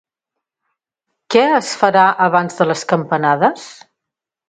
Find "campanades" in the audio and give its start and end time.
2.97-3.73